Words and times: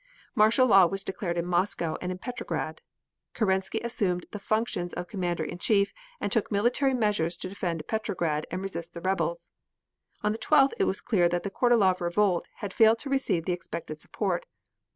Martial 0.33 0.65
law 0.65 0.87
was 0.87 1.03
declared 1.03 1.37
in 1.37 1.45
Moscow 1.45 1.95
and 2.01 2.11
in 2.11 2.17
Petrograd. 2.17 2.81
Kerensky 3.35 3.79
assumed 3.83 4.25
the 4.31 4.39
functions 4.39 4.93
of 4.95 5.07
Commander 5.07 5.43
in 5.43 5.59
Chief 5.59 5.93
and 6.19 6.31
took 6.31 6.51
military 6.51 6.95
measures 6.95 7.37
to 7.37 7.47
defend 7.47 7.85
Petrograd 7.87 8.47
and 8.49 8.63
resist 8.63 8.95
the 8.95 9.01
rebels. 9.01 9.51
On 10.23 10.31
the 10.31 10.39
12th 10.39 10.73
it 10.79 10.85
was 10.85 11.01
clear 11.01 11.29
that 11.29 11.43
the 11.43 11.51
Kornilov 11.51 12.01
revolt 12.01 12.47
had 12.61 12.73
failed 12.73 12.97
to 12.97 13.11
receive 13.11 13.45
the 13.45 13.53
expected 13.53 13.99
support. 14.01 14.47